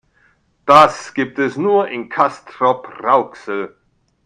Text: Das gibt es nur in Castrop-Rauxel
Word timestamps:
Das 0.65 1.13
gibt 1.13 1.37
es 1.37 1.57
nur 1.57 1.87
in 1.89 2.09
Castrop-Rauxel 2.09 3.77